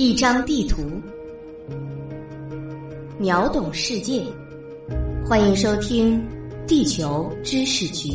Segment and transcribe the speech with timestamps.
[0.00, 0.80] 一张地图，
[3.18, 4.24] 秒懂世界。
[5.26, 6.18] 欢迎收听
[6.66, 8.08] 《地球知识局》。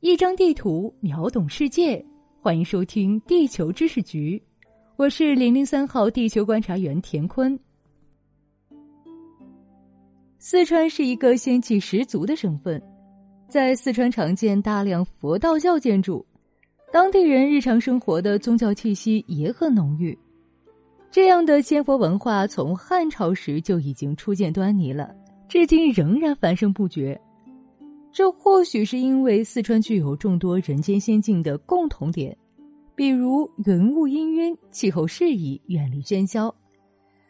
[0.00, 2.02] 一张地图，秒懂世界。
[2.40, 4.42] 欢迎收听《地球知识局》，
[4.96, 7.60] 我是零零三号地球观察员田坤。
[10.48, 12.80] 四川是一个仙气十足的省份，
[13.48, 16.24] 在四川常见大量佛道教建筑，
[16.92, 20.16] 当地人日常生活的宗教气息也很浓郁。
[21.10, 25.12] 这样的仙佛文化从汉朝时就已经初见端倪了，
[25.48, 27.20] 至今仍然繁盛不绝。
[28.12, 32.36] 这或许是因为四川具有众多人间仙境的共同点，
[32.94, 36.54] 比如云雾氤氲、气候适宜、远离喧嚣，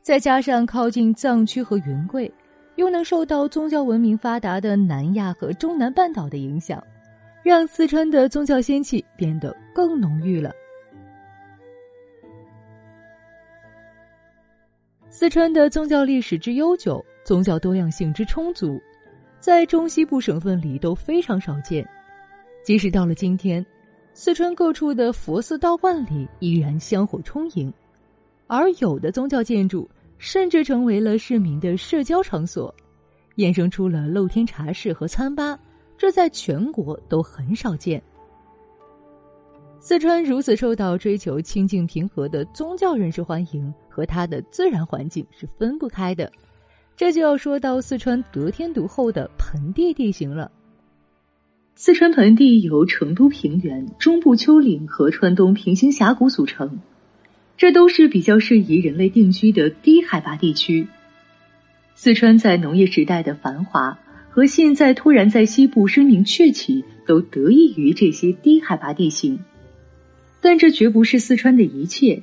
[0.00, 2.32] 再加上靠近藏区和云贵。
[2.80, 6.82] 又能受到宗教文明发达的南亚和中南半岛的影响，
[7.42, 10.50] 让四川的宗教仙气变得更浓郁了。
[15.10, 18.80] 四川的宗教历史之悠久，宗教多样性之充足，
[19.40, 21.86] 在中西部省份里都非常少见。
[22.64, 23.64] 即使到了今天，
[24.14, 27.70] 四川各处的佛寺道观里依然香火充盈，
[28.46, 29.86] 而有的宗教建筑。
[30.20, 32.72] 甚至成为了市民的社交场所，
[33.36, 35.58] 衍生出了露天茶室和餐吧，
[35.96, 38.00] 这在全国都很少见。
[39.78, 46.30] 四川如此受到追求清静平和的宗教人士欢迎，和它的自然环境是分不开的。
[46.94, 50.52] 这就要说到四川得天独厚的盆地地形了。
[51.74, 56.78] 四川盆地由成都平原、中部丘陵和川东平行峡谷组成。
[57.60, 60.88] 这都是比较适宜人类定居的低海拔地区。
[61.94, 63.98] 四川在农业时代的繁华
[64.30, 69.40] 和现在突然在西部声名鹊起，都得益于这些低海拔地形。
[70.40, 72.22] 但这绝不是四川的一切。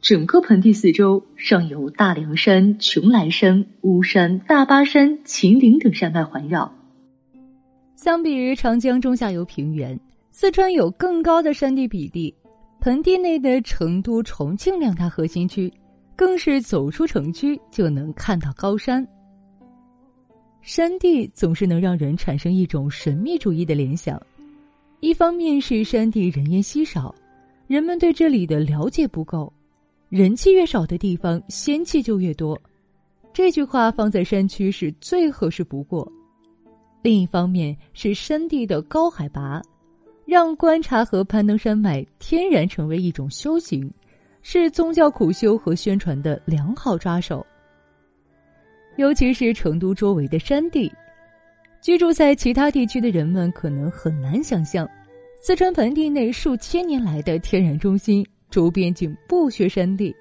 [0.00, 6.74] 整个盆地四周尚有大凉山、邛崃山、巫山、大巴山、秦岭等山脉环绕。
[7.94, 10.00] 相比于长江中下游平原，
[10.32, 12.34] 四川有更高的山地比例。
[12.82, 15.72] 盆地内的成都、重庆两大核心区，
[16.16, 19.06] 更是走出城区就能看到高山。
[20.62, 24.20] 山地总是能让人产生一种神秘主义的联想，
[24.98, 27.14] 一方面是山地人烟稀少，
[27.68, 29.52] 人们对这里的了解不够，
[30.08, 32.60] 人气越少的地方，仙气就越多。
[33.32, 36.10] 这句话放在山区是最合适不过。
[37.00, 39.62] 另一方面是山地的高海拔。
[40.32, 43.92] 让观察和攀登山脉天然成为一种修行，
[44.40, 47.46] 是宗教苦修和宣传的良好抓手。
[48.96, 50.90] 尤其是成都周围的山地，
[51.82, 54.88] 居住在其他地区的人们可能很难想象，
[55.42, 60.16] 四川盆地内数千年来的天然中心周边竟不缺山地。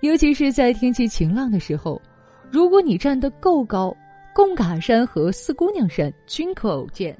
[0.00, 2.02] 尤其是在天气晴朗的时候，
[2.50, 3.96] 如果你站得够高，
[4.34, 7.16] 贡嘎山和四姑娘山均可偶见。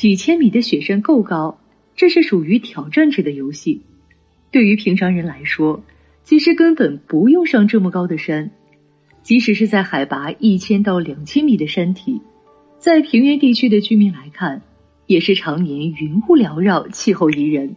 [0.00, 1.60] 几千米的雪山够高，
[1.94, 3.82] 这是属于挑战者的游戏。
[4.50, 5.84] 对于平常人来说，
[6.24, 8.50] 其实根本不用上这么高的山。
[9.22, 12.22] 即使是在海拔一千到两千米的山体，
[12.78, 14.62] 在平原地区的居民来看，
[15.04, 17.76] 也是常年云雾缭绕、气候宜人。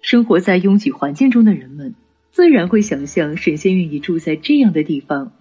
[0.00, 1.96] 生活在拥挤环境中的人们，
[2.30, 5.32] 自然会想象神仙愿意住在这样的地方，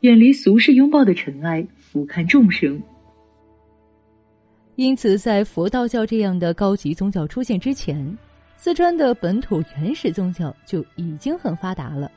[0.00, 2.80] 远离俗世拥抱的尘埃，俯瞰众生。
[4.78, 8.16] 因此，在佛道教这样的高级宗教出现之前，
[8.56, 12.08] 四川的本土原始宗教就已经很发达了。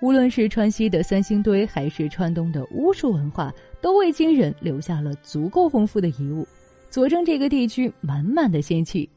[0.00, 6.44] 无论是川西的三星堆，还是川东的巫术文化，都为今人留下了足够丰富的遗物，
[6.90, 9.08] 佐证这个地区满满的仙气。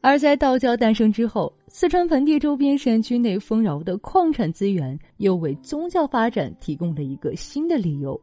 [0.00, 8.18] 而在道教诞生之后，四川盆地周边山区内丰饶的矿产资源，又为宗教发展提供了一个新的理由。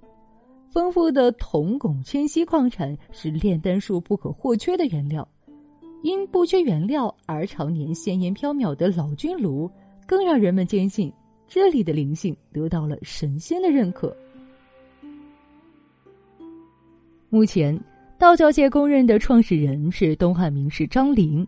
[0.71, 5.27] 丰富的铜、汞、铅、锡矿产是炼丹术不可或缺的原料，
[6.01, 9.69] 因不缺原料而常年仙烟飘渺的老君炉，
[10.07, 11.11] 更让人们坚信
[11.45, 14.15] 这里的灵性得到了神仙的认可。
[17.29, 17.77] 目前，
[18.17, 21.45] 道教界公认的创始人是东汉名士张陵，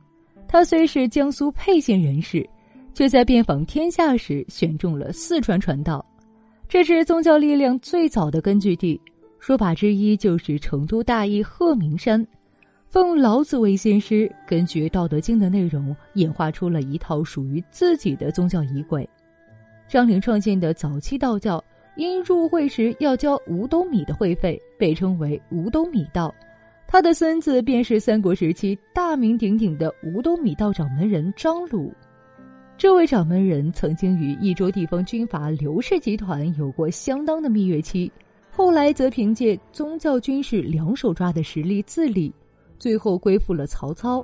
[0.49, 2.45] 他虽是江苏沛县人士，
[2.93, 6.05] 却在遍访天下时选中了四川传道，
[6.67, 8.99] 这是宗教力量最早的根据地。
[9.45, 12.25] 说法之一就是成都大邑鹤鸣山，
[12.87, 19.05] 奉老子为先师，根据《道德经》的内容演化出了一套属于自己的宗教仪轨。
[19.85, 21.61] 张陵创建的早期道教
[21.97, 26.33] 因入会时要交五斗米的会费，被称为五斗米道。
[26.87, 31.93] 他的孙子便是三国时期大名鼎鼎的五斗米道掌门人张鲁。
[32.77, 38.09] 这位掌门人曾经与益州地方军阀刘氏集团有过相当的蜜月期，
[38.55, 42.31] 后来则凭借宗教军事两手抓的实力自立，
[42.77, 44.23] 最后归附了曹操。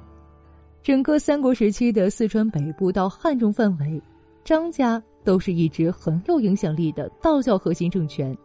[0.84, 4.00] 整个三国时期的四川北部到汉中范围，
[4.44, 8.38] 张家都是一支很有影响力的道教核心政权，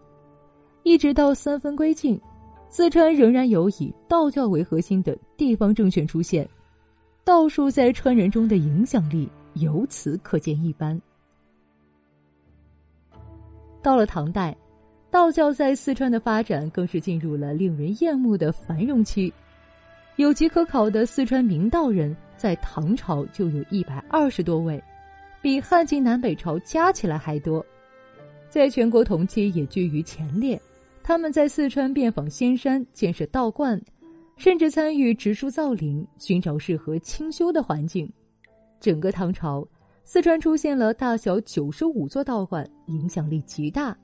[0.85, 2.19] 一直到三分归晋。
[2.71, 6.49] 四川仍然有以道教为核心的地方政权出现，
[7.25, 11.01] 道术在川人中的影响力由此可见一斑。
[13.81, 14.57] 到了唐代，
[15.14, 19.32] 道教在四川的发展更是进入了令人厌恶的繁荣期。
[20.16, 24.82] 有迹可考的四川明道人在唐朝就有一百二十多位，
[25.40, 27.64] 比汉晋南北朝加起来还多，
[28.49, 30.61] 在全国同期也居于前列。
[31.05, 33.81] 他们在四川遍访仙山，建设道观，
[34.37, 38.12] 甚至参与植树造林，寻找适合清修的环境。
[38.81, 39.64] 整个唐朝，
[40.02, 43.96] 四川出现了大小九十五座道观，影响力极大。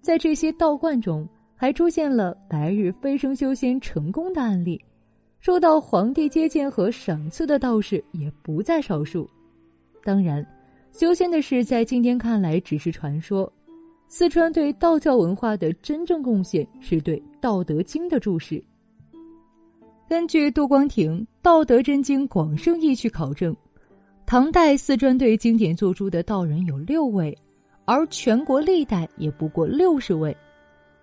[0.00, 4.80] 在这些道观中，还出现了白日飞升修仙成功的案例，
[5.40, 9.28] 受到皇帝接见和赏赐的道士也不在少数。
[10.02, 10.44] 当然，
[10.92, 13.50] 修仙的事在今天看来只是传说。
[14.08, 18.60] 四川对道教文化的真正贡献是对《道德经》的注释。
[20.08, 23.54] 根据杜光庭《道德真经广圣义》去考证，
[24.26, 27.36] 唐代四川对经典作书的道人有六位，
[27.90, 30.36] 而全国历代也不过六十位。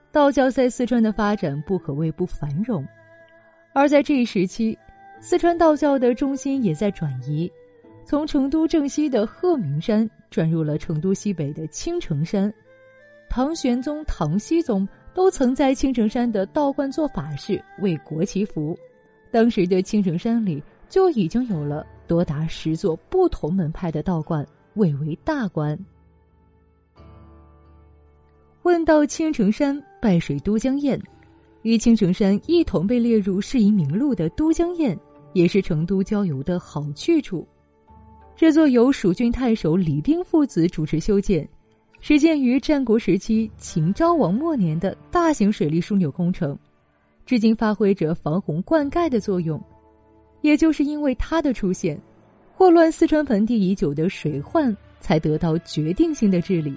[0.09, 2.87] 道教在四川的发展不可谓不繁荣，
[3.73, 4.79] 而在这一时期，
[5.19, 7.51] 四川道教的中心也在转移，
[8.05, 12.51] 从成都正西的鹤鸣山转入了成都西北的青城山。
[13.29, 18.79] 唐玄宗、唐僖宗都曾在青城山的道观做法事，为国祈福。
[19.29, 25.77] 当时的青城山里就已经有了多达十座不同门派的道观，谓为大观。
[28.67, 30.99] 问到青城山拜水都江堰，
[31.61, 34.93] 与青城山一同被列入世遗名录的都江堰，
[35.31, 37.47] 也是成都郊游的好去处。
[38.35, 41.47] 这座由蜀郡太守李冰父子主持修建。
[42.01, 46.59] 始建于战国时期秦昭王末年的大型水利枢纽工程，
[47.25, 49.57] 至今发挥着防洪灌溉的作用。
[50.41, 51.97] 也就是因为它的出现，
[52.53, 56.75] 祸乱四川盆地已久的水患才得到决定性的治理。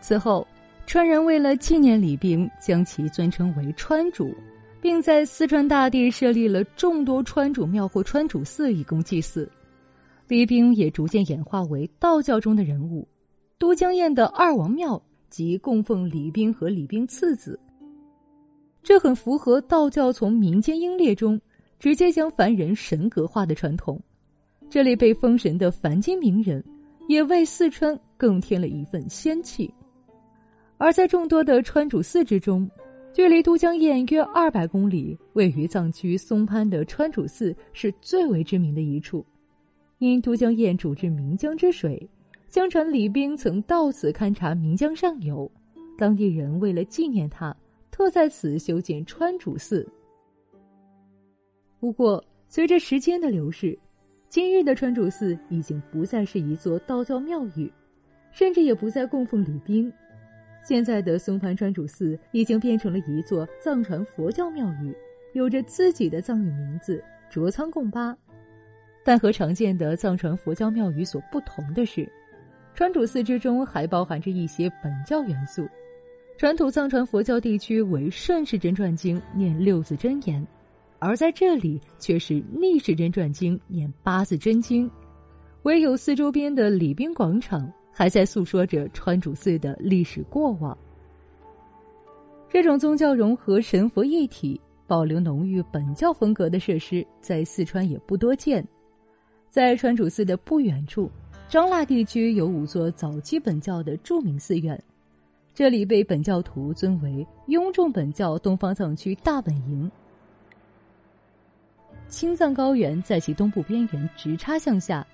[0.00, 0.46] 此后，
[0.86, 4.34] 川人为了纪念李冰，将其尊称为川主，
[4.80, 9.50] 并在四川大地设立了众多川主庙或川主寺以供祭祀。
[10.28, 13.06] 李冰也逐渐演化为道教中的人物。
[13.58, 15.00] 都江堰的二王庙
[15.30, 17.58] 即供奉李冰和李冰次子，
[18.82, 21.40] 这很符合道教从民间英烈中
[21.78, 23.98] 直接将凡人神格化的传统。
[24.68, 26.62] 这里被封神的凡间名人，
[27.08, 29.72] 也为四川更添了一份仙气。
[30.78, 32.70] 而在众多的川主寺之中，
[33.12, 39.24] 距离都江堰约二百公里、位于藏区松潘的川主寺是最为知名的一处，
[39.98, 42.08] 因都江堰主治岷江之水。
[42.48, 45.50] 相传李冰曾到此勘察岷江上游，
[45.98, 47.54] 当地人为了纪念他，
[47.90, 49.86] 特在此修建川主寺。
[51.80, 53.76] 不过，随着时间的流逝，
[54.28, 57.70] 今日的川主寺已经不再是一座道教庙宇，
[58.30, 59.92] 甚至也不再供奉李冰。
[60.66, 64.92] 现在的松潘川主寺已经变成了一座藏传佛教庙宇，
[65.32, 68.16] 有着自己的藏语名字“卓仓贡巴”。
[69.04, 72.10] 但和常见的藏传佛教庙宇所不同的是。
[72.74, 75.68] 川主寺之中还包含着一些本教元素，
[76.36, 80.44] 传统藏传佛教地区为顺时针转经念六字真言，
[80.98, 84.90] 而在这里却是逆时针转经念八字真经，
[85.62, 90.76] 唯有四周边的礼宾广场还在诉说着川主寺的历史过往。
[92.46, 98.62] 这种宗教融合神佛一体、保留浓郁本教风格的设施，在四川也不多见，
[99.48, 101.10] 在川主寺的不远处。
[101.48, 104.78] 张腊地区有五座早期本教的著名寺院，
[105.54, 109.90] 这里被本教徒尊为雍仲本教东方藏区大本营。
[112.08, 115.06] 青藏高原在其东部边缘直插向下，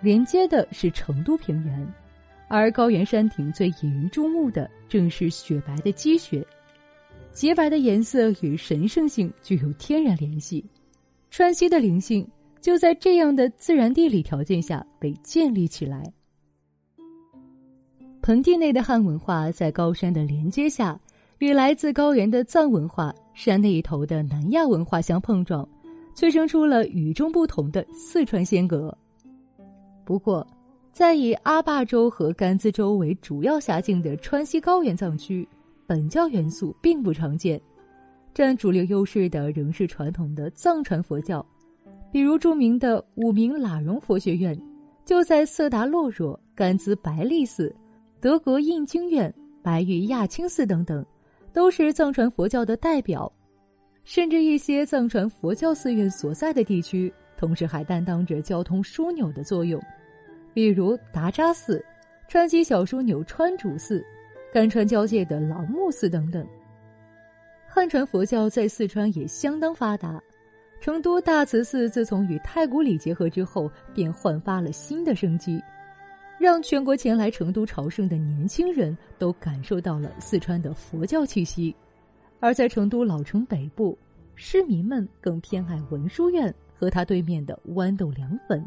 [0.00, 1.94] 连接的是成都平原，
[2.48, 6.46] 而高原山顶最引人注目的正是雪白的积雪，
[7.32, 10.64] 洁白的颜色与神圣性具有天然联系，
[11.30, 12.26] 川西的灵性。
[12.58, 16.12] 就在这样的自然地理条件下被建立起来。
[18.22, 20.98] 盆地内的汉文化在高山的连接下，
[21.38, 25.68] 与来自高原的藏文化、山那一头的南亚文化相碰撞，
[26.12, 28.96] 催生出了与众不同的四川仙阁。
[30.04, 30.44] 不过，
[30.96, 35.46] 在以阿坝州和甘孜州为主要辖境的川西高原藏区，
[35.86, 37.60] 本教元素并不常见，
[38.32, 41.44] 占主流优势的仍是传统的藏传佛教，
[42.10, 44.58] 比如著名的五明喇荣佛学院，
[45.04, 47.76] 就在色达洛若、甘孜白利寺、
[48.18, 49.30] 德格印经院、
[49.62, 51.04] 白玉亚青寺等等，
[51.52, 53.30] 都是藏传佛教的代表，
[54.02, 59.78] 甚至一些藏传佛教寺院所在的地区，同时还担当着交通枢纽的作用。
[60.56, 61.84] 比如达扎寺、
[62.28, 64.02] 川西小枢纽川主寺、
[64.50, 66.46] 甘川交界的朗木寺等等。
[67.68, 70.18] 汉传佛教在四川也相当发达，
[70.80, 75.62] 成都大慈寺自从与太古里结合之后，便焕发了新的生机，
[76.38, 81.76] 让全国前来成都朝圣的年轻人都感受到了四川的佛教气息。
[82.40, 83.94] 而在成都老城北部，
[84.34, 88.66] 市民们更偏爱文殊院和它对面的豌豆凉粉。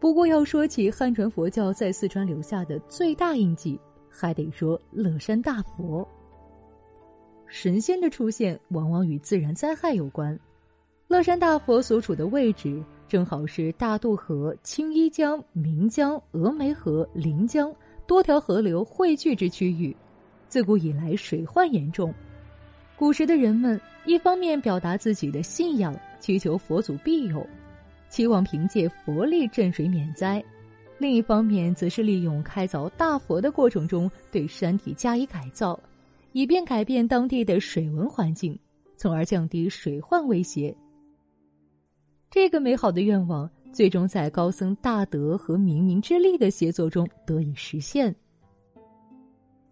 [0.00, 3.78] 不过，要说起汉传佛教在四川留下的最大印记，
[4.08, 6.08] 还得说乐山大佛。
[7.46, 10.38] 神仙的出现往往与自然灾害有关，
[11.06, 17.70] 乐山大佛所处的位置正好是大渡河、青衣江、岷江、峨眉河、临江
[18.06, 19.94] 多条河流汇聚之区域，
[20.48, 22.14] 自古以来水患严重。
[22.96, 27.46] 古时的人们一方面表达自己的信仰，祈求佛祖庇佑。
[28.10, 30.44] 期望凭借佛力镇水免灾，
[30.98, 35.78] 另一方面则是利用开凿大佛的过程中对山体加以改造，
[36.32, 38.58] 以便改变当地的水文环境，
[38.96, 40.76] 从而降低水患威胁。
[42.30, 48.14] 这个美好的愿望最终在高僧大德和冥冥之力的协作中得以实现。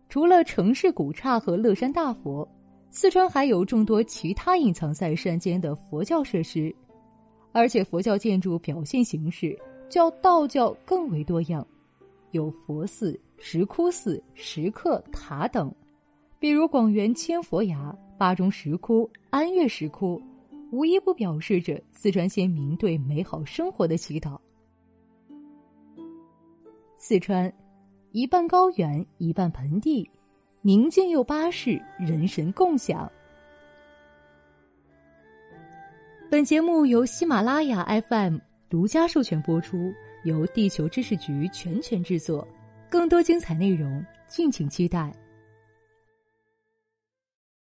[0.09, 2.49] 除了城市古刹和乐山大佛，
[2.89, 6.75] 四川还有众多其他隐藏在山间的佛教设施。
[7.53, 11.67] 而且佛教建筑表现形式较道教更为多样，
[12.31, 15.75] 有佛寺、石窟寺、石刻塔等，
[16.39, 20.21] 比如广元千佛崖、巴中石窟、安岳石窟，
[20.71, 24.39] 无一不表示着四川先民对美好生活的祈祷。
[26.99, 27.53] 四川，
[28.13, 30.11] 一半高原，一半盆地，
[30.61, 33.11] 宁静又巴适，人神共享。
[36.31, 38.37] 本节目由喜马拉雅 FM
[38.69, 39.95] 独家授权播出，
[40.25, 42.47] 由地球知识局全权制作。
[42.91, 45.11] 更多精彩内容，敬请期待。